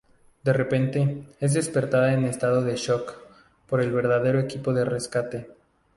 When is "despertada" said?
1.53-2.13